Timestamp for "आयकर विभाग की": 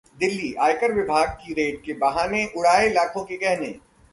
0.63-1.53